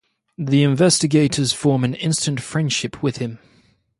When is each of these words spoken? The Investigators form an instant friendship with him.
The 0.39 0.63
Investigators 0.63 1.53
form 1.53 1.83
an 1.83 1.93
instant 1.93 2.41
friendship 2.41 3.03
with 3.03 3.17
him. 3.17 3.37